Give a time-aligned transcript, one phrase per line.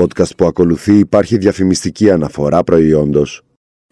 [0.00, 3.42] Στο podcast που ακολουθεί υπάρχει διαφημιστική αναφορά προϊόντος.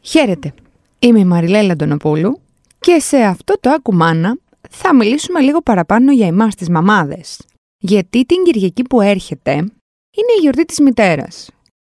[0.02, 0.54] Χαίρετε.
[0.98, 2.40] Είμαι η Μαριλέλα Αντωνοπούλου
[2.80, 4.36] και σε αυτό το Ακουμάνα
[4.70, 7.40] θα μιλήσουμε λίγο παραπάνω για εμάς τις μαμάδες.
[7.78, 11.50] Γιατί την Κυριακή που έρχεται είναι η γιορτή της μητέρας.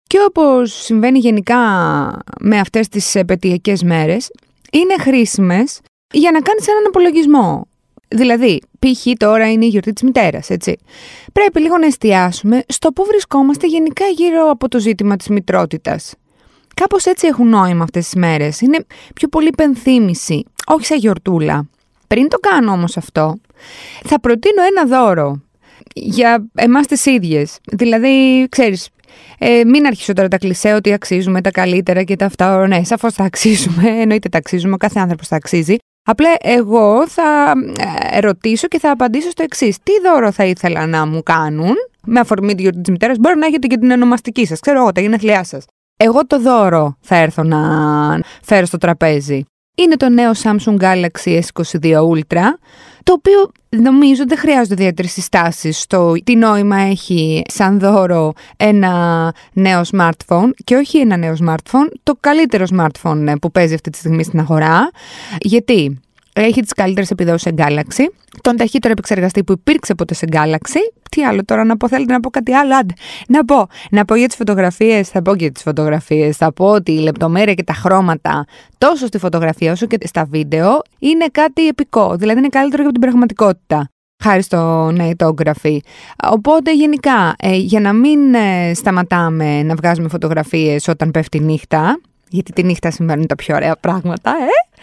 [0.03, 1.59] Και όπως συμβαίνει γενικά
[2.41, 4.31] με αυτές τις επαιτειακές μέρες,
[4.73, 5.81] είναι χρήσιμες
[6.13, 7.69] για να κάνεις έναν απολογισμό.
[8.15, 9.07] Δηλαδή, π.χ.
[9.17, 10.79] τώρα είναι η γιορτή της μητέρας, έτσι.
[11.33, 16.15] Πρέπει λίγο να εστιάσουμε στο πού βρισκόμαστε γενικά γύρω από το ζήτημα της μητρότητας.
[16.75, 18.61] Κάπως έτσι έχουν νόημα αυτές τις μέρες.
[18.61, 21.69] Είναι πιο πολύ πενθύμηση, όχι σαν γιορτούλα.
[22.07, 23.41] Πριν το κάνω όμως αυτό,
[24.05, 25.43] θα προτείνω ένα δώρο
[25.95, 27.59] για εμάς τις ίδιες.
[27.73, 28.89] Δηλαδή, ξέρεις,
[29.39, 32.67] ε, μην αρχίσω τώρα τα κλισέ ότι αξίζουμε τα καλύτερα και τα αυτά.
[32.67, 33.89] Ναι, σαφώς τα αξίζουμε.
[34.01, 34.75] Εννοείται τα αξίζουμε.
[34.75, 35.77] Ο κάθε άνθρωπος τα αξίζει.
[36.11, 37.53] Απλά εγώ θα
[38.11, 39.79] ε, ρωτήσω και θα απαντήσω στο εξής.
[39.83, 41.75] Τι δώρο θα ήθελα να μου κάνουν
[42.07, 44.61] με αφορμή τη γιορτή της μητέρας; Μπορεί να έχετε και την ονομαστική σας.
[44.61, 45.65] Ξέρω εγώ, τα γενέθλιά σας.
[45.97, 47.59] Εγώ το δώρο θα έρθω να
[48.43, 49.45] φέρω στο τραπέζι.
[49.77, 52.45] Είναι το νέο Samsung Galaxy S22 Ultra,
[53.03, 59.83] το οποίο νομίζω δεν χρειάζονται ιδιαίτερες συστάσεις στο τι νόημα έχει σαν δώρο ένα νέο
[59.93, 64.41] smartphone και όχι ένα νέο smartphone, το καλύτερο smartphone που παίζει αυτή τη στιγμή στην
[64.41, 64.91] αγορά.
[65.39, 66.01] Γιατί;
[66.33, 68.05] Έχει τις καλύτερες επιδόσεις σε Galaxy,
[68.41, 70.79] τον ταχύτερο επεξεργαστή που υπήρξε ποτέ σε Galaxy.
[71.11, 72.95] Τι άλλο τώρα να πω, θέλετε να πω κάτι άλλο, άντε.
[73.29, 76.67] Να πω, να πω για τις φωτογραφίες, θα πω και για τις φωτογραφίες, θα πω
[76.67, 78.45] ότι η λεπτομέρεια και τα χρώματα
[78.79, 83.01] τόσο στη φωτογραφία όσο και στα βίντεο είναι κάτι επικό, δηλαδή είναι καλύτερο για την
[83.01, 83.91] πραγματικότητα
[84.23, 85.83] χάρη στο νεϊτόγραφη.
[86.31, 92.53] Οπότε γενικά, ε, για να μην ε, σταματάμε να βγάζουμε φωτογραφίες όταν πέφτει νύχτα, γιατί
[92.53, 94.77] τη νύχτα συμβαίνουν τα πιο ωραία πράγματα, ε,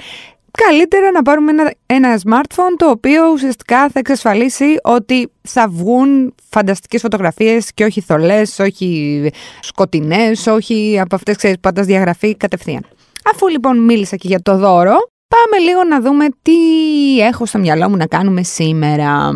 [0.66, 7.02] καλύτερα να πάρουμε ένα, ένα smartphone το οποίο ουσιαστικά θα εξασφαλίσει ότι θα βγουν φανταστικές
[7.02, 9.32] φωτογραφίες και όχι θολές, όχι
[9.62, 12.86] σκοτεινές, όχι από αυτές ξέρεις πάντα διαγραφή κατευθείαν.
[13.34, 14.96] Αφού λοιπόν μίλησα και για το δώρο,
[15.28, 16.54] πάμε λίγο να δούμε τι
[17.20, 19.32] έχω στο μυαλό μου να κάνουμε σήμερα,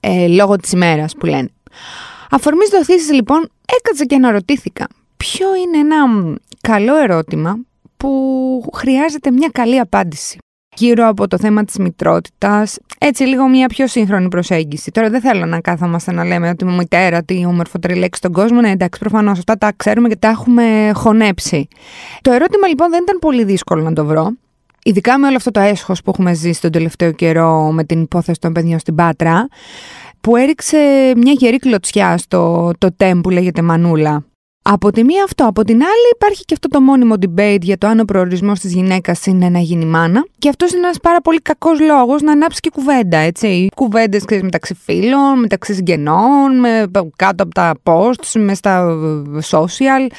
[0.00, 1.48] ε, λόγω της ημέρας που λένε.
[2.30, 4.86] Αφορμής δοθήσεις λοιπόν, έκατσα και αναρωτήθηκα
[5.16, 5.96] ποιο είναι ένα
[6.60, 7.58] καλό ερώτημα
[8.04, 10.38] που χρειάζεται μια καλή απάντηση
[10.76, 14.90] γύρω από το θέμα της μητρότητας, έτσι λίγο μια πιο σύγχρονη προσέγγιση.
[14.90, 18.60] Τώρα δεν θέλω να κάθομαστε να λέμε ότι η μητέρα, τι όμορφο λέξη στον κόσμο,
[18.60, 21.68] ναι εντάξει προφανώς αυτά τα ξέρουμε και τα έχουμε χωνέψει.
[22.20, 24.30] Το ερώτημα λοιπόν δεν ήταν πολύ δύσκολο να το βρω.
[24.84, 28.40] Ειδικά με όλο αυτό το έσχος που έχουμε ζήσει τον τελευταίο καιρό με την υπόθεση
[28.40, 29.48] των παιδιών στην Πάτρα,
[30.20, 34.24] που έριξε μια γερή κλωτσιά στο το τέμ που λέγεται Μανούλα.
[34.66, 37.86] Από τη μία αυτό, από την άλλη υπάρχει και αυτό το μόνιμο debate για το
[37.86, 40.26] αν ο προορισμός της γυναίκας είναι να γίνει μάνα.
[40.38, 43.68] Και αυτός είναι ένας πάρα πολύ κακός λόγος να ανάψει και κουβέντα, έτσι.
[43.74, 48.98] Κουβέντες μεταξύ φίλων, μεταξύ συγγενών, με, κάτω από τα posts, μες στα
[49.50, 50.10] social.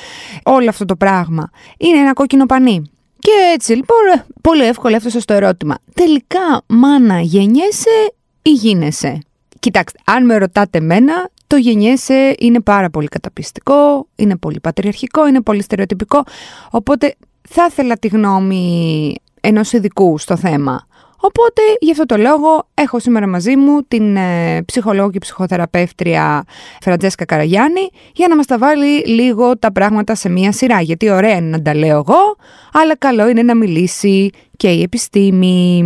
[0.44, 1.50] Όλο αυτό το πράγμα.
[1.78, 2.92] Είναι ένα κόκκινο πανί.
[3.20, 5.76] Και έτσι λοιπόν, πολύ εύκολο έφτασα στο ερώτημα.
[5.94, 9.20] Τελικά, μάνα, γεννιέσαι ή γίνεσαι;
[9.60, 15.42] Κοιτάξτε, αν με ρωτάτε εμένα, το γεννιέσαι είναι πάρα πολύ καταπιστικό, είναι πολύ πατριαρχικό, είναι
[15.42, 16.24] πολύ στερεοτυπικό,
[16.72, 17.16] οπότε
[17.50, 20.88] θα ήθελα τη γνώμη ενός ειδικού στο θέμα.
[21.20, 26.44] Οπότε, γι' αυτό το λόγο, έχω σήμερα μαζί μου την ε, ψυχολόγο και ψυχοθεραπεύτρια
[26.82, 30.82] Φραντζέσκα Καραγιάννη για να μας τα βάλει λίγο τα πράγματα σε μία σειρά.
[30.82, 32.36] Γιατί ωραία είναι να τα λέω εγώ,
[32.74, 35.84] αλλά καλό είναι να μιλήσει και η επιστήμη.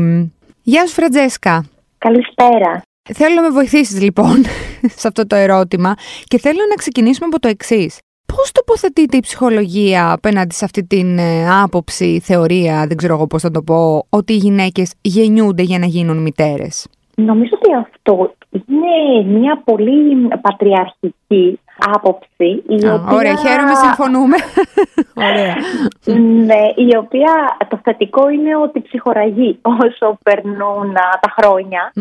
[0.61, 1.65] Γεια σου Φραντζέσκα.
[1.97, 2.81] Καλησπέρα.
[3.13, 4.43] Θέλω να με βοηθήσεις λοιπόν
[5.01, 5.93] σε αυτό το ερώτημα
[6.23, 7.99] και θέλω να ξεκινήσουμε από το εξής.
[8.35, 13.41] Πώς τοποθετείται η ψυχολογία απέναντι σε αυτή την ε, άποψη, θεωρία, δεν ξέρω εγώ πώς
[13.41, 19.39] θα το πω, ότι οι γυναίκες γεννιούνται για να γίνουν μητέρες; Νομίζω ότι αυτό είναι
[19.39, 22.63] μια πολύ πατριαρχική άποψη.
[22.67, 23.15] Η Α, οποία...
[23.15, 24.35] Ωραία, χαίρομαι, συμφωνούμε.
[25.29, 25.55] ωραία.
[26.45, 27.31] Ναι, η οποία
[27.67, 31.91] το θετικό είναι ότι ψυχοραγεί όσο περνούν τα χρόνια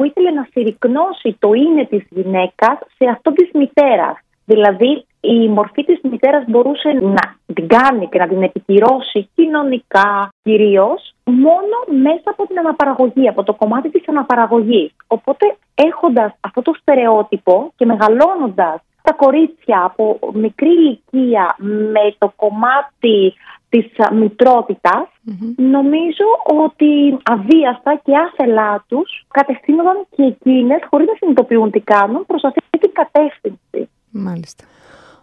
[0.00, 4.16] που ήθελε να συρρυκνώσει το είναι της γυναίκας σε αυτό της μητέρας.
[4.44, 11.14] Δηλαδή η μορφή της μητέρας μπορούσε να την κάνει και να την επικυρώσει κοινωνικά κυρίως
[11.24, 14.90] μόνο μέσα από την αναπαραγωγή, από το κομμάτι της αναπαραγωγής.
[15.06, 23.34] Οπότε έχοντας αυτό το στερεότυπο και μεγαλώνοντας τα κορίτσια από μικρή ηλικία με το κομμάτι
[23.70, 25.08] της μητροτητας
[25.56, 26.26] νομίζω
[26.64, 32.60] ότι αβίαστα και άθελά τους κατευθύνονταν και εκείνες χωρίς να συνειδητοποιούν τι κάνουν προς αυτή
[32.78, 33.90] την κατεύθυνση.
[34.10, 34.64] Μάλιστα.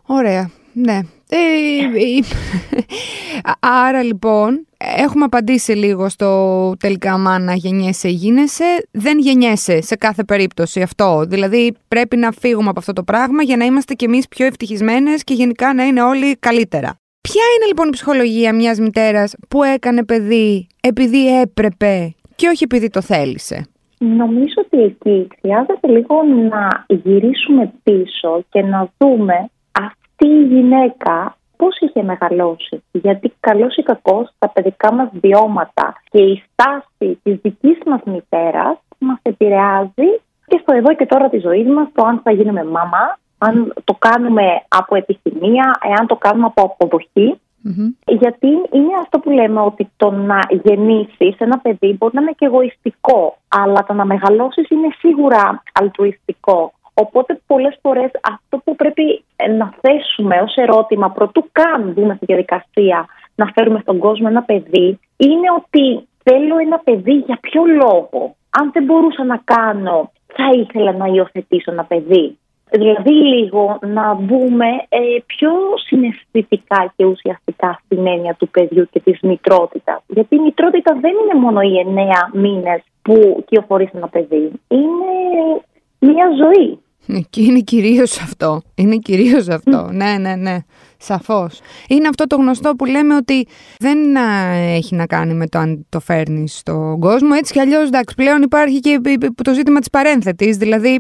[0.06, 0.50] Ωραία.
[0.74, 1.00] Ναι.
[1.30, 1.38] Ε,
[3.60, 8.88] άρα λοιπόν έχουμε απαντήσει λίγο στο τελικά μάνα γεννιέσαι ή γίνεσαι.
[8.92, 11.26] Δεν γεννιέσαι σε κάθε περίπτωση αυτό.
[11.28, 15.24] Δηλαδή πρέπει να φύγουμε από αυτό το πράγμα για να είμαστε κι εμείς πιο ευτυχισμένες
[15.24, 17.00] και γενικά να είναι όλοι καλύτερα.
[17.32, 22.90] Ποια είναι λοιπόν η ψυχολογία μιας μητέρας που έκανε παιδί επειδή έπρεπε και όχι επειδή
[22.90, 30.44] το θέλησε; Νομίζω ότι εκεί χρειάζεται λίγο να γυρίσουμε πίσω και να δούμε αυτή η
[30.44, 32.84] γυναίκα πώς είχε μεγαλώσει.
[32.92, 38.78] Γιατί καλώς ή κακώς τα παιδικά μας βιώματα και η στάση της δικής μας μητέρας
[39.00, 40.10] μας επηρεάζει
[40.46, 43.94] και στο εδώ και τώρα της ζωής μας το αν θα γίνουμε μάμα, αν το
[44.00, 47.40] κάνουμε από επιθυμία, εάν το κάνουμε από αποδοχή.
[48.06, 52.46] Γιατί είναι αυτό που λέμε ότι το να γεννήσεις ένα παιδί μπορεί να είναι και
[52.46, 56.72] εγωιστικό, αλλά το να μεγαλώσεις είναι σίγουρα αλτρουιστικό.
[56.94, 59.24] Οπότε πολλές φορές αυτό που πρέπει
[59.58, 63.06] να θέσουμε ως ερώτημα πρωτού καν δούμε στη διαδικασία
[63.36, 68.36] να φέρουμε στον κόσμο ένα παιδί είναι ότι θέλω ένα παιδί για ποιο λόγο.
[68.50, 72.38] Αν δεν μπορούσα να κάνω θα ήθελα να υιοθετήσω ένα παιδί.
[72.72, 75.52] Δηλαδή λίγο να μπούμε ε, πιο
[75.88, 80.04] συναισθητικά και ουσιαστικά στην έννοια του παιδιού και της μητρότητας.
[80.08, 84.52] Γιατί η μητρότητα δεν είναι μόνο οι εννέα μήνες που κυοφορείς ένα παιδί.
[84.68, 85.62] Είναι
[86.00, 86.80] μια ζωή.
[87.30, 88.62] Και είναι κυρίως αυτό.
[88.76, 89.90] Είναι κυρίως αυτό.
[89.92, 90.58] ναι, ναι, ναι.
[90.98, 91.60] Σαφώς.
[91.88, 93.48] Είναι αυτό το γνωστό που λέμε ότι
[93.80, 93.98] δεν
[94.56, 97.30] έχει να κάνει με το αν το φέρνεις στον κόσμο.
[97.38, 99.02] Έτσι κι αλλιώς, εντάξει, πλέον υπάρχει και
[99.44, 100.58] το ζήτημα της παρένθετης.
[100.58, 101.00] Δηλαδή,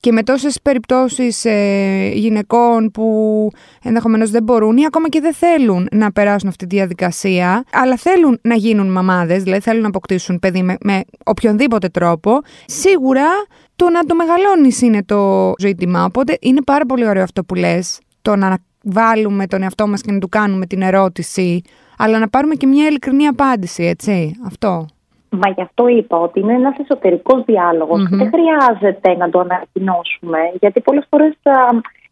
[0.00, 3.50] και με τόσες περιπτώσεις ε, γυναικών που
[3.82, 8.38] ενδεχομένως δεν μπορούν ή ακόμα και δεν θέλουν να περάσουν αυτή τη διαδικασία, αλλά θέλουν
[8.42, 13.26] να γίνουν μαμάδες, δηλαδή θέλουν να αποκτήσουν παιδί με, με οποιονδήποτε τρόπο, σίγουρα
[13.76, 16.04] το να το μεγαλώνεις είναι το ζήτημα.
[16.04, 20.12] Οπότε είναι πάρα πολύ ωραίο αυτό που λες, το να βάλουμε τον εαυτό μας και
[20.12, 21.62] να του κάνουμε την ερώτηση,
[21.98, 24.86] αλλά να πάρουμε και μια ειλικρινή απάντηση, έτσι, αυτό.
[25.30, 27.42] Μα γι' αυτό είπα ότι είναι ένας εσωτερικός
[28.10, 31.34] Δεν χρειάζεται να το ανακοινώσουμε, γιατί πολλές φορές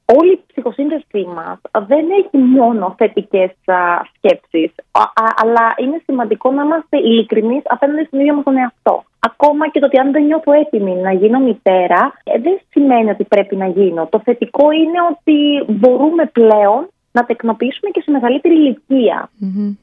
[0.04, 3.50] όλη η ψυχοσύνδεσή μας δεν έχει μόνο θετικές
[4.16, 4.74] σκέψεις,
[5.42, 9.04] αλλά είναι σημαντικό να είμαστε ειλικρινείς απέναντι στην ίδια μας τον εαυτό.
[9.24, 13.24] Ακόμα και το ότι αν δεν νιώθω έτοιμη να γίνω μητέρα, ε, δεν σημαίνει ότι
[13.24, 14.06] πρέπει να γίνω.
[14.06, 18.78] Το θετικό είναι ότι μπορούμε πλέον να τεκνοποιήσουμε και σε μεγαλύτερη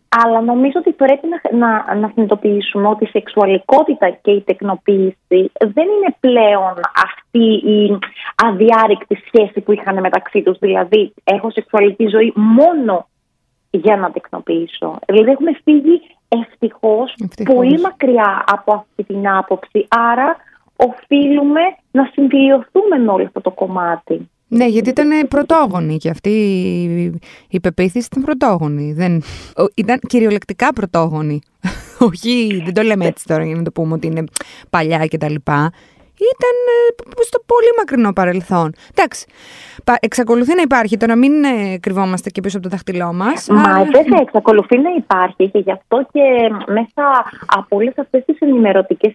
[0.09, 5.87] Αλλά νομίζω ότι πρέπει να, να, να συνειδητοποιήσουμε ότι η σεξουαλικότητα και η τεκνοποίηση δεν
[5.95, 6.73] είναι πλέον
[7.07, 7.97] αυτή η
[8.35, 10.57] αδιάρρηκτη σχέση που είχαν μεταξύ τους.
[10.59, 13.07] Δηλαδή, έχω σεξουαλική ζωή μόνο
[13.69, 14.99] για να τεκνοποιήσω.
[15.05, 19.87] Δηλαδή, έχουμε φύγει ευτυχώς πολύ μακριά από αυτή την άποψη.
[19.89, 20.35] Άρα,
[20.75, 21.61] οφείλουμε
[21.91, 24.29] να συμφιλειωθούμε με όλο αυτό το κομμάτι.
[24.47, 26.29] Ναι, γιατί ήταν πρωτόγονη και αυτή
[27.49, 28.93] η πεποίθηση ήταν πρωτόγονη.
[28.93, 29.21] Δεν...
[29.75, 31.41] Ήταν κυριολεκτικά πρωτόγονη.
[32.09, 34.23] Όχι, δεν το λέμε έτσι τώρα για να το πούμε ότι είναι
[34.69, 35.35] παλιά κτλ
[36.33, 38.73] ήταν ε, στο πολύ μακρινό παρελθόν.
[38.91, 39.25] Εντάξει,
[39.99, 43.47] εξακολουθεί να υπάρχει, το να μην ε, κρυβόμαστε και πίσω από το δάχτυλό μας.
[43.47, 46.25] Μα βέβαια εξακολουθεί να υπάρχει και γι' αυτό και
[46.67, 47.03] μέσα
[47.45, 49.13] από όλες αυτές τις ενημερωτικές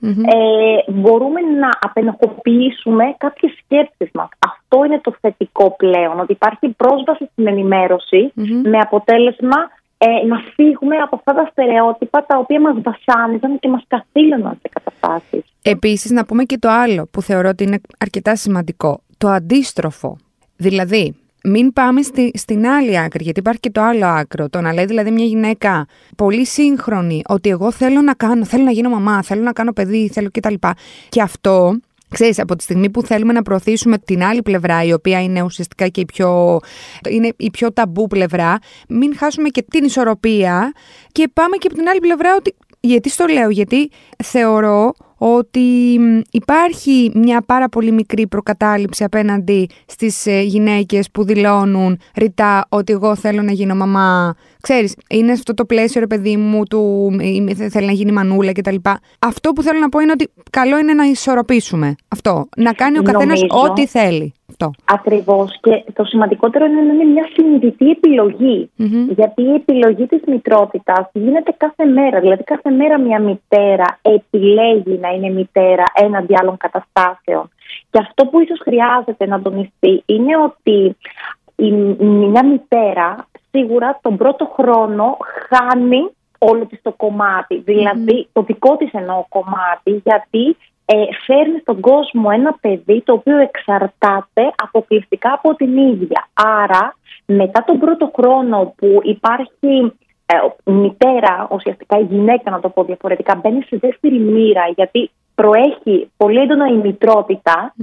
[0.00, 4.28] ε, μπορούμε να απενοχοποιήσουμε κάποιες σκέψεις μας.
[4.38, 8.32] Αυτό είναι το θετικό πλέον, ότι υπάρχει πρόσβαση στην ενημέρωση
[8.62, 9.56] με αποτέλεσμα
[10.02, 14.68] ε, να φύγουμε από αυτά τα στερεότυπα τα οποία μας βασάνιζαν και μας καθήλωναν σε
[14.72, 15.44] καταστάσεις.
[15.62, 19.00] Επίσης να πούμε και το άλλο που θεωρώ ότι είναι αρκετά σημαντικό.
[19.18, 20.16] Το αντίστροφο.
[20.56, 21.14] Δηλαδή,
[21.44, 24.48] μην πάμε στη, στην άλλη άκρη, γιατί υπάρχει και το άλλο άκρο.
[24.48, 28.70] Το να λέει δηλαδή μια γυναίκα πολύ σύγχρονη ότι εγώ θέλω να κάνω, θέλω να
[28.70, 30.54] γίνω μαμά, θέλω να κάνω παιδί, θέλω κτλ.
[31.08, 31.78] Και αυτό
[32.10, 35.88] Ξέρεις, από τη στιγμή που θέλουμε να προωθήσουμε την άλλη πλευρά, η οποία είναι ουσιαστικά
[35.88, 36.58] και η πιο,
[37.08, 40.72] είναι η πιο ταμπού πλευρά, μην χάσουμε και την ισορροπία
[41.12, 42.54] και πάμε και από την άλλη πλευρά ότι...
[42.82, 43.90] Γιατί στο λέω, γιατί
[44.24, 45.98] θεωρώ ότι
[46.30, 53.16] υπάρχει μια πάρα πολύ μικρή προκατάληψη απέναντι στις ε, γυναίκες που δηλώνουν ρητά ότι εγώ
[53.16, 54.34] θέλω να γίνω μαμά.
[54.60, 57.10] Ξέρεις, είναι αυτό το πλαίσιο ρε παιδί μου του
[57.70, 58.76] θέλει να γίνει μανούλα κτλ.
[59.18, 62.48] Αυτό που θέλω να πω είναι ότι καλό είναι να ισορροπήσουμε αυτό.
[62.56, 64.34] Να κάνει ο καθένας ό,τι θέλει.
[64.84, 65.58] Ακριβώς.
[65.60, 67.98] Και το σημαντικότερο είναι να είναι μια συνειδητή
[69.08, 72.20] Γιατί η επιλογή της μητρότητας γίνεται κάθε μέρα.
[72.20, 77.50] Δηλαδή, κάθε μέρα μια μητέρα επιλέγει να είναι μητέρα έναντι άλλων καταστάσεων.
[77.90, 80.96] Και αυτό που ίσως χρειάζεται να τονιστεί είναι ότι
[81.56, 81.72] η,
[82.04, 85.16] μια μητέρα σίγουρα τον πρώτο χρόνο
[85.48, 87.56] χάνει όλο της το κομμάτι.
[87.64, 90.56] Δηλαδή, το δικό της εννοώ κομμάτι, γιατί
[90.92, 96.28] ε, φέρνει στον κόσμο ένα παιδί το οποίο εξαρτάται αποκλειστικά από την ίδια.
[96.32, 96.94] Άρα,
[97.26, 99.92] μετά τον πρώτο χρόνο που υπάρχει
[100.26, 106.10] ε, μητέρα, ουσιαστικά η γυναίκα, να το πω διαφορετικά, μπαίνει σε δεύτερη μοίρα, γιατί προέχει
[106.16, 107.74] πολύ έντονα η μητροτητα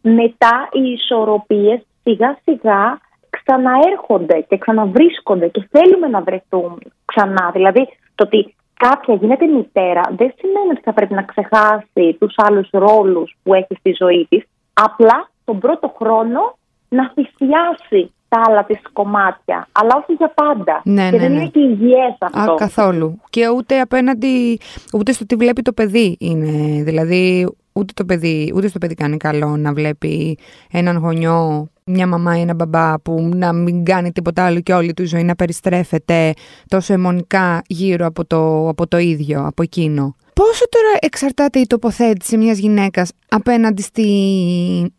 [0.00, 2.98] μετά οι ισορροπίες σιγά σιγά
[3.30, 7.50] ξαναέρχονται και ξαναβρίσκονται και θέλουμε να βρεθούν ξανά.
[7.52, 12.68] Δηλαδή, το ότι κάποια γίνεται μητέρα δεν σημαίνει ότι θα πρέπει να ξεχάσει τους άλλους
[12.72, 14.44] ρόλους που έχει στη ζωή της.
[14.72, 16.40] Απλά τον πρώτο χρόνο
[16.88, 20.80] να θυσιάσει τα άλλα της κομμάτια, αλλά όχι για πάντα.
[20.84, 21.36] Ναι, και ναι, δεν ναι.
[21.36, 22.52] είναι και υγιές αυτό.
[22.52, 23.20] Α, καθόλου.
[23.30, 24.60] Και ούτε απέναντι,
[24.92, 26.82] ούτε στο τι βλέπει το παιδί είναι.
[26.82, 30.38] Δηλαδή, ούτε, το παιδί, ούτε στο παιδί κάνει καλό να βλέπει
[30.70, 34.94] έναν γονιό, μια μαμά ή ένα μπαμπά που να μην κάνει τίποτα άλλο και όλη
[34.94, 36.32] του η ζωή να περιστρέφεται
[36.68, 40.16] τόσο αιμονικά γύρω από το, από το ίδιο, από εκείνο.
[40.34, 44.08] Πόσο τώρα εξαρτάται η τοποθέτηση μιας γυναίκας απέναντι στη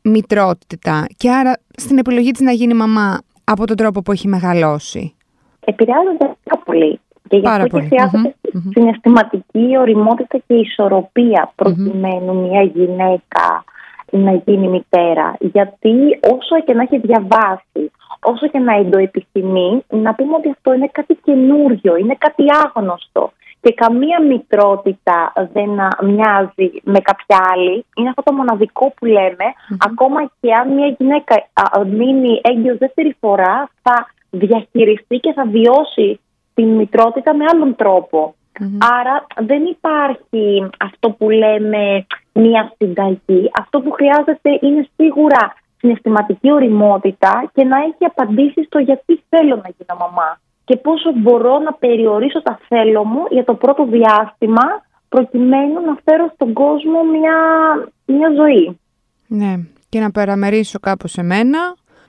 [0.02, 5.16] μητρότητα και άρα στην επιλογή της να γίνει μαμά από τον τρόπο που έχει μεγαλώσει;
[5.60, 7.00] Επηρεάζονται πάρα πολύ.
[7.30, 8.70] Και γι' αυτό και χρειάζεται mm-hmm.
[8.74, 13.64] συναισθηματική οριμότητα και ισορροπία προκειμένου μια γυναίκα
[14.12, 15.36] να γίνει μητέρα.
[15.40, 20.90] Γιατί όσο και να έχει διαβάσει, όσο και να εντοεπιθυμεί, να πούμε ότι αυτό είναι
[20.92, 25.70] κάτι καινούριο, είναι κάτι άγνωστο και καμία μητρότητα δεν
[26.04, 27.86] μοιάζει με κάποια άλλη.
[27.96, 29.48] Είναι αυτό το μοναδικό που λέμε.
[29.90, 31.36] Ακόμα και αν μια γυναίκα
[31.88, 36.20] μείνει έγκυος δεύτερη φορά, θα διαχειριστεί και θα βιώσει
[36.54, 37.76] την μητρότητα με άλλον
[39.00, 42.06] Άρα δεν υπάρχει αυτό που λέμε
[42.38, 43.52] μία συνταγή.
[43.62, 49.70] Αυτό που χρειάζεται είναι σίγουρα συναισθηματική οριμότητα και να έχει απαντήσει στο γιατί θέλω να
[49.78, 54.66] γίνω μαμά και πόσο μπορώ να περιορίσω τα θέλω μου για το πρώτο διάστημα
[55.10, 57.36] προκειμένου να φέρω στον κόσμο μια,
[58.06, 58.80] μια ζωή.
[59.28, 59.54] Ναι,
[59.90, 61.60] και να παραμερίσω κάπως εμένα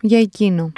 [0.01, 0.73] για εκείνο.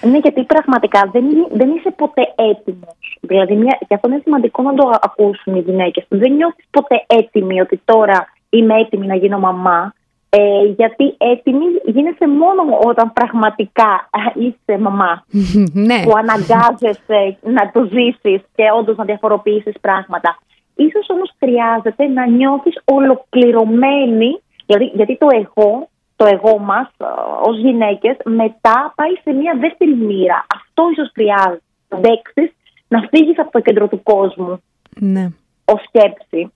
[0.00, 3.18] Ναι, γιατί πραγματικά δεν, δεν είσαι ποτέ έτοιμος.
[3.20, 6.04] Δηλαδή, μια, και αυτό είναι σημαντικό να το ακούσουν οι γυναίκες.
[6.08, 9.92] Δεν νιώθεις ποτέ έτοιμη ότι τώρα είμαι έτοιμη να γίνω μαμά.
[10.30, 15.24] Ε, γιατί έτοιμη γίνεσαι μόνο όταν πραγματικά είσαι μαμά.
[15.88, 16.02] ναι.
[16.04, 20.38] Που αναγκάζεσαι να το ζήσεις και όντως να διαφοροποιήσεις πράγματα.
[20.74, 27.04] Ίσως όμως χρειάζεται να νιώθεις ολοκληρωμένη, δηλαδή, γιατί το εγώ, το εγώ μας ε,
[27.42, 30.46] ως γυναίκες μετά πάει σε μια δεύτερη μοίρα.
[30.54, 32.56] Αυτό ίσως χρειάζεται να δέξεις
[32.88, 34.62] να φύγεις από το κέντρο του κόσμου.
[35.00, 35.28] Ναι.
[35.64, 36.52] Ως σκέψη.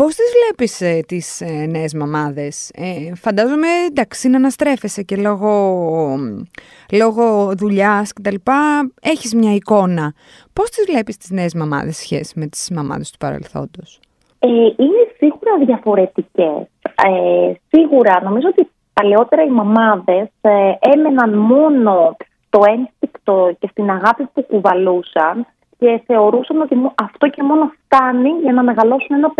[0.00, 5.50] Πώς τις βλέπεις ε, τις ε, νέες μαμάδες; Ε, φαντάζομαι εντάξει να αναστρέφεσαι και λόγω,
[6.92, 10.14] λόγω δουλειάς και τα λοιπά έχεις μια εικόνα.
[10.52, 14.00] Πώς τις βλέπεις τις νέες μαμάδες σχέση με τις μαμάδες του παρελθόντος;
[14.38, 16.66] Ε, είναι σίγουρα διαφορετικές.
[16.82, 22.16] Ε, σίγουρα νομίζω ότι παλαιότερα οι μαμάδες ε, έμεναν μόνο
[22.50, 25.46] το ένστικτο και στην αγάπη που κουβαλούσαν
[25.78, 29.32] και θεωρούσαν ότι αυτό και μόνο φτάνει για να μεγαλώσουν ένα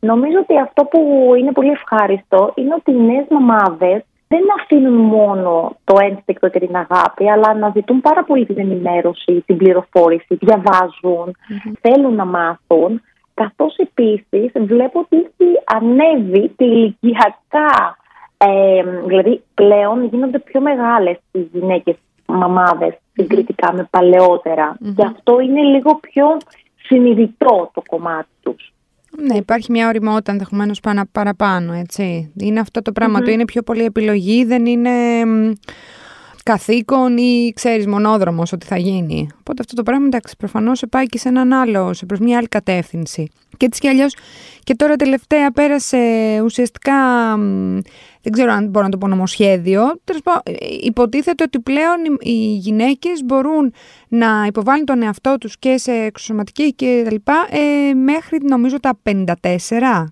[0.00, 5.76] Νομίζω ότι αυτό που είναι πολύ ευχάριστο είναι ότι οι νέες μαμάδες δεν αφήνουν μόνο
[5.84, 11.36] το ένστικτο και την αγάπη, αλλά να ζητούν πάρα πολύ την ενημέρωση, την πληροφόρηση, διαβάζουν,
[11.80, 13.02] θέλουν να μάθουν.
[13.34, 17.96] Καθώς επίσης βλέπω ότι έχει ανέβει τη ηλικιακά,
[18.36, 21.96] ε, δηλαδή πλέον γίνονται πιο μεγάλες οι γυναίκες
[22.30, 24.76] μαμάδες συγκριτικά με παλαιότερα.
[24.96, 26.24] Και αυτό είναι λίγο πιο
[26.76, 28.72] συνειδητό το κομμάτι τους.
[29.18, 30.80] Ναι, υπάρχει μια οριμότητα ενδεχομένως
[31.12, 32.32] παραπάνω, έτσι.
[32.36, 34.90] Είναι αυτό το πράγμα, το είναι πιο πολύ επιλογή, δεν είναι
[36.50, 39.28] καθήκον ή ξέρεις μονόδρομος ότι θα γίνει.
[39.38, 42.38] Οπότε αυτό το πράγμα εντάξει προφανώς σε πάει και σε έναν άλλο, σε προς μια
[42.38, 43.28] άλλη κατεύθυνση.
[43.56, 44.14] Και έτσι κι αλλιώς
[44.64, 45.98] και τώρα τελευταία πέρασε
[46.44, 46.92] ουσιαστικά,
[48.22, 49.82] δεν ξέρω αν μπορώ να το πω νομοσχέδιο,
[50.80, 53.72] υποτίθεται ότι πλέον οι γυναίκες μπορούν
[54.08, 58.98] να υποβάλουν τον εαυτό τους και σε εξωσωματική και τα λοιπά ε, μέχρι νομίζω τα
[59.02, 59.32] 54,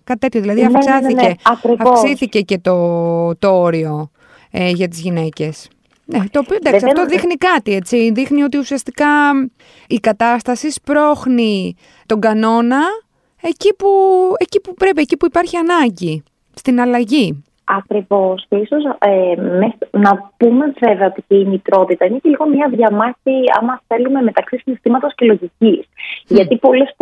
[0.04, 1.32] κάτι τέτοιο, δηλαδή ναι, ναι, ναι,
[1.78, 4.10] αυξήθηκε και το, το όριο
[4.50, 5.68] ε, για τις γυναίκες.
[6.10, 8.10] Ναι, το οποίο εντάξει, αυτό δείχνει κάτι, έτσι.
[8.12, 9.06] Δείχνει ότι ουσιαστικά
[9.86, 12.80] η κατάσταση σπρώχνει τον κανόνα
[13.42, 13.88] εκεί που,
[14.38, 16.22] εκεί που πρέπει, εκεί που υπάρχει ανάγκη,
[16.54, 17.44] στην αλλαγή.
[17.64, 18.46] Ακριβώς.
[18.48, 19.34] Και ίσω ε,
[19.90, 24.58] να πούμε βέβαια ότι και η μητρότητα είναι και λίγο μια διαμάχη, άμα θέλουμε, μεταξύ
[24.58, 25.88] συναισθήματος και λογικής.
[26.26, 26.94] Γιατί πολλές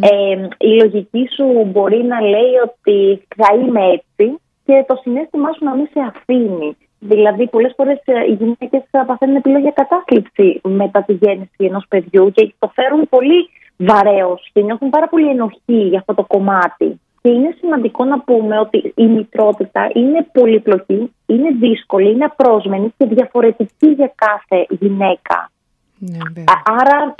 [0.00, 5.64] ε, η λογική σου μπορεί να λέει ότι θα είμαι έτσι και το συνέστημά σου
[5.64, 6.76] να μην σε αφήνει.
[7.04, 12.30] Δηλαδή, πολλές φορές ε, οι γυναίκες παθαίνουν επιλογή για κατάθλιψη μετά τη γέννηση ενός παιδιού
[12.30, 17.00] και το φέρουν πολύ βαρέως και νιώθουν πάρα πολύ ενοχή για αυτό το κομμάτι.
[17.22, 23.06] Και είναι σημαντικό να πούμε ότι η μητρότητα είναι πολυπλοκή, είναι δύσκολη, είναι απρόσμενη και
[23.06, 25.50] διαφορετική για κάθε γυναίκα.
[25.98, 27.14] Ναι, άρα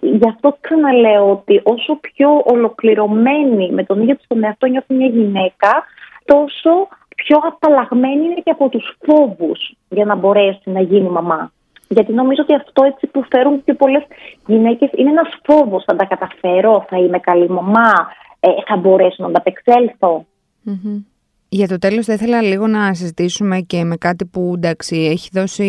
[0.00, 5.06] ε, γι' αυτό ξαναλέω ότι όσο πιο ολοκληρωμένη με τον ίδιο τον εαυτό νιώθει μια
[5.06, 5.84] γυναίκα,
[6.24, 11.52] τόσο πιο απαλλαγμένη είναι και από τους φόβους για να μπορέσει να γίνει μαμά.
[11.88, 14.02] Γιατί νομίζω ότι αυτό έτσι που φέρουν και πολλές
[14.46, 15.84] γυναίκες είναι ένας φόβος.
[15.86, 17.92] Θα τα καταφέρω, θα είμαι καλή μαμά,
[18.40, 20.26] ε, θα μπορέσω να ανταπεξέλθω.
[21.48, 25.64] Για το τέλος θα ήθελα λίγο να συζητήσουμε και με κάτι που εντάξει έχει δώσει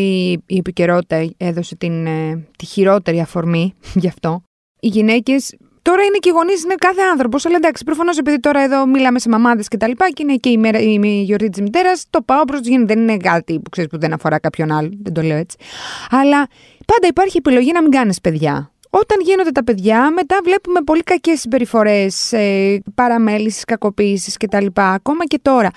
[0.46, 4.42] η επικαιρότητα, έδωσε την, ε, τη χειρότερη αφορμή γι' αυτό.
[4.80, 5.58] Οι γυναίκες
[5.90, 7.46] Τώρα είναι και οι γονείς, είναι κάθε άνθρωπος.
[7.46, 10.50] Αλλά εντάξει, προφανώς επειδή τώρα εδώ μιλάμε σε μαμάδες και τα λοιπά και είναι και
[10.50, 13.90] η, μέρα, η γιορτή της μητέρας, το πάω προς το Δεν είναι κάτι που ξέρεις
[13.90, 14.90] που δεν αφορά κάποιον άλλο.
[15.02, 15.58] Δεν το λέω έτσι.
[16.10, 16.48] Αλλά
[16.86, 18.72] πάντα υπάρχει επιλογή να μην κάνεις παιδιά.
[18.90, 24.66] Όταν γίνονται τα παιδιά, μετά βλέπουμε πολύ κακές συμπεριφορές, ε, παραμέλησης, κακοποίησης κτλ.
[24.74, 25.70] Ακόμα και τώρα.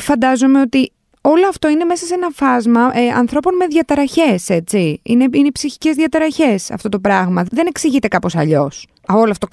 [0.00, 5.00] Φαντάζομαι ότι όλο αυτό είναι μέσα σε ένα φάσμα ε, ανθρώπων με διαταραχές, έτσι.
[5.02, 7.44] Είναι, είναι ψυχικές διαταραχές αυτό το πράγμα.
[7.50, 8.86] Δεν εξηγείται κάπως αλλιώς.
[9.08, 9.46] Όλο αυτό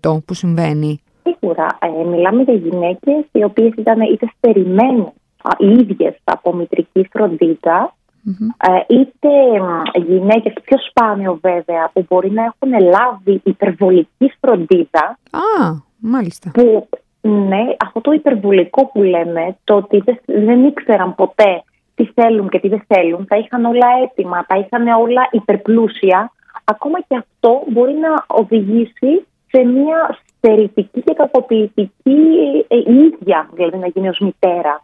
[0.00, 1.02] το που συμβαίνει.
[1.22, 1.66] Σίγουρα.
[1.80, 5.12] Ε, μιλάμε για γυναίκες οι οποίες ήταν είτε στερημένες
[5.58, 7.94] οι ίδιες από μητρική φροντίδα,
[8.56, 9.28] ε, είτε
[9.94, 15.18] γυναίκες πιο σπάνιο βέβαια που μπορεί να έχουν λάβει υπερβολική φροντίδα.
[15.30, 16.50] Α, μάλιστα.
[16.50, 16.88] Που
[17.20, 21.62] ναι, αυτό το υπερβολικό που λέμε, το ότι δεν ήξεραν ποτέ
[21.94, 26.32] τι θέλουν και τι δεν θέλουν, τα είχαν όλα έτοιμα, τα είχαν όλα υπερπλούσια,
[26.74, 32.20] ακόμα και αυτό μπορεί να οδηγήσει σε μια στερητική και κακοποιητική
[32.68, 34.82] ε, ίδια, δηλαδή να γίνει ως μητερα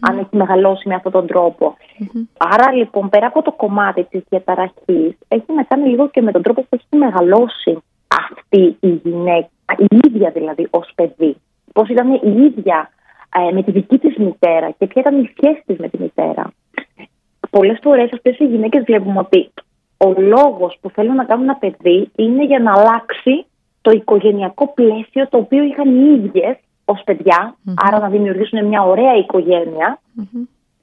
[0.00, 1.76] αν έχει μεγαλώσει με αυτόν τον τροπο
[2.36, 6.42] Άρα λοιπόν πέρα από το κομμάτι της διαταραχής έχει να κάνει λίγο και με τον
[6.42, 11.36] τρόπο που έχει μεγαλώσει αυτή η γυναίκα, η ίδια δηλαδή ως παιδί.
[11.72, 12.90] Πώς ήταν η ίδια
[13.48, 16.52] ε, με τη δική της μητέρα και ποια ήταν η σχέση της με τη μητέρα.
[17.50, 19.50] Πολλές φορές αυτές οι γυναίκες βλέπουμε ότι
[20.06, 23.46] ο λόγος που θέλουν να κάνουν ένα παιδί είναι για να αλλάξει
[23.80, 29.12] το οικογενειακό πλαίσιο το οποίο είχαν οι ίδιες ως παιδιά, άρα να δημιουργήσουν μια ωραία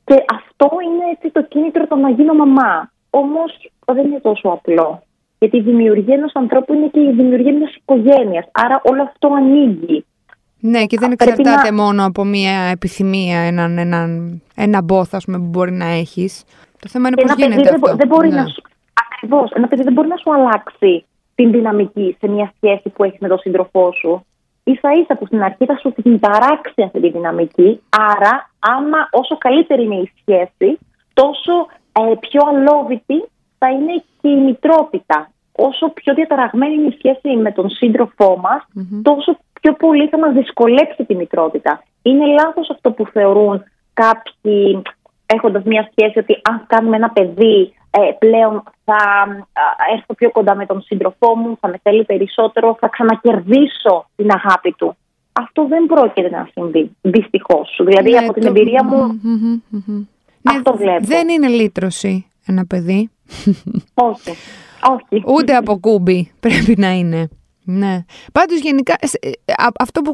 [0.03, 2.91] Και αυτό είναι έτσι το κίνητρο το να γίνω μαμά.
[3.09, 5.03] Όμως δεν είναι τόσο απλό.
[5.39, 8.45] Γιατί η δημιουργία ενός ανθρώπου είναι και η δημιουργία μιας οικογένειας.
[8.51, 10.05] Άρα όλο αυτό ανοίγει.
[10.59, 15.45] Ναι, και δεν εξαρτάται μόνο από μια επιθυμία, έναν, έναν, ένα μπόθ, ας πούμε, που
[15.45, 16.43] μπορεί να έχεις.
[16.79, 17.95] Το θέμα είναι πώς γίνεται δεν, αυτό.
[17.95, 18.35] Δεν μπορεί ναι.
[18.35, 18.61] να σου,
[19.21, 21.05] ακριβώς, ένα παιδί δεν μπορεί να σου αλλάξει
[21.35, 24.25] την δυναμική σε μια σχέση που έχεις με τον σύντροφό σου.
[24.63, 27.81] Ίσα ίσα που στην αρχή θα σου την ταράξει αυτή τη δυναμική.
[27.89, 30.79] Άρα, άμα όσο καλύτερη είναι η σχέση,
[31.13, 31.53] τόσο
[31.91, 33.23] ε, πιο αλόβητη
[33.57, 35.31] θα είναι και η μητρότητα.
[35.51, 38.61] Όσο πιο διαταραγμένη είναι η σχέση με τον σύντροφό μας,
[39.01, 41.83] τόσο πιο πολύ θα μας δυσκολέψει τη μητρότητα.
[42.01, 44.81] Είναι λάθος αυτό που θεωρούν κάποιοι
[45.25, 48.97] έχοντας μια σχέση ότι αν κάνουμε ένα παιδί ε, πλέον θα
[49.93, 54.71] έρθω πιο κοντά με τον σύντροφό μου, θα με θέλει περισσότερο, θα ξανακερδίσω την αγάπη
[54.71, 54.97] του.
[55.31, 57.79] Αυτό δεν πρόκειται να συμβεί, δυστυχώς.
[57.85, 59.21] Δηλαδή, ναι, από την εμπειρία μου,
[60.43, 61.05] αυτό βλέπω.
[61.05, 63.09] Δεν είναι λύτρωση ένα παιδί.
[64.09, 64.31] Όχι.
[64.89, 65.23] Όχι.
[65.25, 67.29] Ούτε από κούμπι πρέπει να είναι.
[67.63, 68.05] Ναι.
[68.31, 69.29] Πάντως, γενικά, ε,
[69.79, 70.13] αυτό που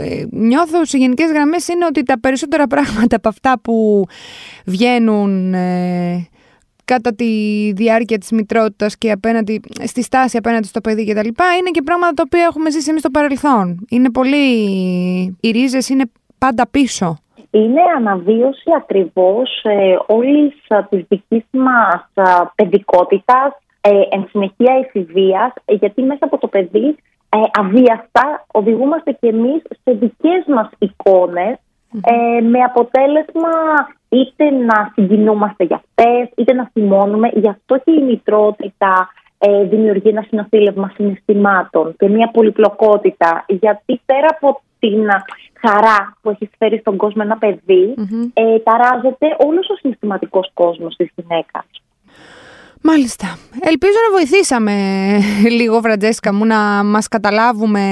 [0.00, 4.06] ε, νιώθω σε γενικές γραμμές είναι ότι τα περισσότερα πράγματα από αυτά που
[4.64, 6.28] βγαίνουν ε,
[6.84, 7.24] κατά τη
[7.72, 11.28] διάρκεια της μητρότητας και απέναντι, στη στάση απέναντι στο παιδί κτλ.
[11.58, 13.86] είναι και πράγματα τα οποία έχουμε ζήσει εμείς στο παρελθόν.
[13.90, 14.46] Είναι πολύ...
[15.40, 16.04] Οι ρίζες είναι
[16.38, 17.16] πάντα πίσω.
[17.50, 20.54] Είναι αναβίωση ακριβώς ε, όλης
[20.88, 22.10] της δικής μας
[22.54, 26.96] παιδικότητας, ε, εν συνεχεία εφηβείας, γιατί μέσα από το παιδί
[27.36, 31.58] ε, αβίαστα οδηγούμαστε κι εμείς σε δικές μας εικονες
[32.00, 33.52] ε, με αποτέλεσμα
[34.08, 37.30] είτε να συγκινούμαστε για αυτές, είτε να θυμώνουμε.
[37.34, 43.44] Γι' αυτό και η μητρότητα ε, δημιουργεί ένα συνοθήλευμα συναισθημάτων και μια πολυπλοκότητα.
[43.48, 45.08] Γιατί πέρα από την
[45.60, 47.38] χαρά που έχει φέρει στον κόσμο ένα
[48.34, 51.64] ε, ταράζεται όλος ο συναισθηματικός κόσμος της γυναίκας.
[52.82, 53.38] Μάλιστα.
[53.60, 54.74] Ελπίζω να βοηθήσαμε
[55.58, 57.82] λίγο, Φραντζέσκα μου, να μας καταλάβουμε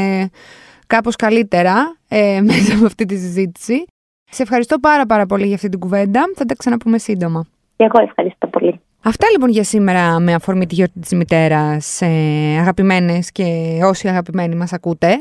[0.87, 3.85] κάπως καλύτερα ε, μέσα από αυτή τη συζήτηση.
[4.31, 6.25] Σε ευχαριστώ πάρα πάρα πολύ για αυτή την κουβέντα.
[6.37, 7.47] Θα τα ξαναπούμε σύντομα.
[7.77, 8.81] Και εγώ ευχαριστώ πολύ.
[9.03, 12.07] Αυτά λοιπόν για σήμερα με αφορμή τη γιορτή της μητέρας, ε,
[12.61, 13.45] αγαπημένες και
[13.85, 15.21] όσοι αγαπημένοι μας ακούτε.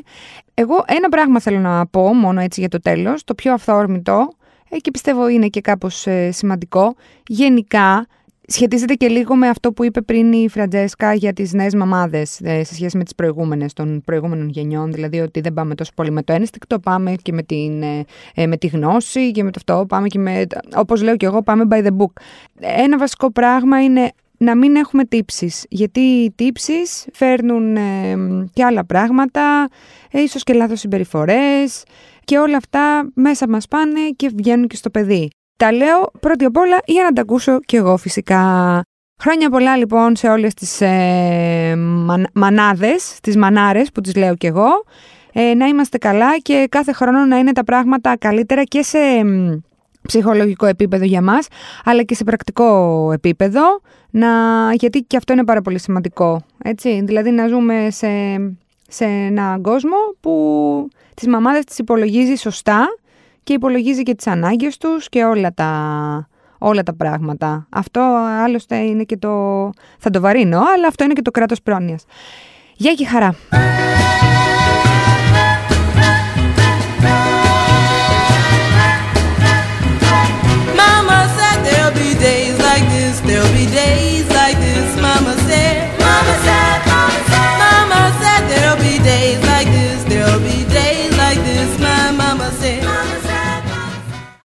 [0.53, 4.27] Εγώ ένα πράγμα θέλω να πω μόνο έτσι για το τέλος, το πιο αυθόρμητο
[4.69, 6.95] ε, και πιστεύω είναι και κάπως ε, σημαντικό.
[7.27, 8.07] Γενικά
[8.49, 12.63] σχετίζεται και λίγο με αυτό που είπε πριν η Φραντζέσκα για τις νέες μαμάδες ε,
[12.63, 16.23] σε σχέση με τις προηγούμενες των προηγούμενων γενιών, δηλαδή ότι δεν πάμε τόσο πολύ με
[16.23, 19.85] το ένστικτο, πάμε και με, την, ε, ε, με τη γνώση και με το αυτό,
[19.87, 22.21] πάμε και με, όπως λέω και εγώ, πάμε by the book.
[22.59, 27.77] Ένα βασικό πράγμα είναι να μην έχουμε τύψεις, γιατί οι τύψεις φέρνουν
[28.53, 29.67] και άλλα πράγματα,
[30.11, 31.83] ίσως και λάθος συμπεριφορές
[32.23, 35.29] και όλα αυτά μέσα μας πάνε και βγαίνουν και στο παιδί.
[35.59, 38.81] Τα λέω πρώτη απ' όλα για να τα ακούσω κι εγώ φυσικά.
[39.21, 41.75] Χρόνια πολλά λοιπόν σε όλες τις ε,
[42.33, 44.67] μανάδες, τις μανάρες που τις λέω κι εγώ.
[45.33, 48.97] Ε, να είμαστε καλά και κάθε χρόνο να είναι τα πράγματα καλύτερα και σε
[50.07, 51.47] ψυχολογικό επίπεδο για μας,
[51.83, 54.27] αλλά και σε πρακτικό επίπεδο, να,
[54.73, 56.41] γιατί και αυτό είναι πάρα πολύ σημαντικό.
[56.63, 58.07] Έτσι; Δηλαδή να ζούμε σε,
[58.87, 62.87] σε έναν κόσμο που τις μαμάδες τις υπολογίζει σωστά
[63.43, 67.67] και υπολογίζει και τις ανάγκες τους και όλα τα, όλα τα πράγματα.
[67.69, 68.01] Αυτό
[68.43, 69.29] άλλωστε είναι και το...
[69.97, 72.05] θα το βαρύνω, αλλά αυτό είναι και το κράτος πρόνοιας.
[72.75, 73.35] Γεια και χαρά!